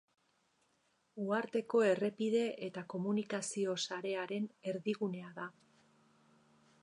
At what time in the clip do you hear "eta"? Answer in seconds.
2.69-2.85